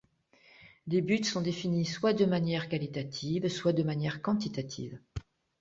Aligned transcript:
Les 0.87 0.99
buts 0.99 1.23
sont 1.23 1.41
définis 1.41 1.85
soit 1.85 2.13
de 2.13 2.25
manière 2.25 2.69
qualitative, 2.69 3.47
soit 3.49 3.71
de 3.71 3.83
manière 3.83 4.23
quantitative. 4.23 4.97